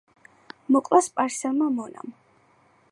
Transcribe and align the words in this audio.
მოკლა 0.77 1.01
სპარსელმა 1.09 1.69
მონამ. 1.77 2.13